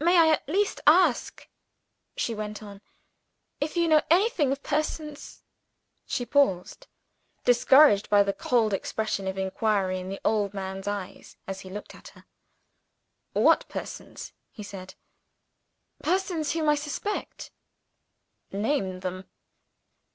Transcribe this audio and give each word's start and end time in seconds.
"May 0.00 0.16
I 0.16 0.28
at 0.28 0.48
least 0.48 0.80
ask," 0.86 1.46
she 2.16 2.34
went 2.34 2.62
on, 2.62 2.80
"if 3.60 3.76
you 3.76 3.86
know 3.86 4.00
anything 4.08 4.50
of 4.50 4.62
persons" 4.62 5.42
She 6.06 6.24
paused, 6.24 6.86
discouraged 7.44 8.08
by 8.08 8.22
the 8.22 8.32
cold 8.32 8.72
expression 8.72 9.26
of 9.28 9.36
inquiry 9.36 10.00
in 10.00 10.08
the 10.08 10.22
old 10.24 10.54
man's 10.54 10.88
eyes 10.88 11.36
as 11.46 11.60
he 11.60 11.68
looked 11.68 11.94
at 11.94 12.08
her. 12.16 12.24
"What 13.34 13.68
persons?" 13.68 14.32
he 14.50 14.62
said. 14.62 14.94
"Persons 16.02 16.52
whom 16.52 16.66
I 16.70 16.74
suspect." 16.74 17.50
"Name 18.50 19.00
them." 19.00 19.28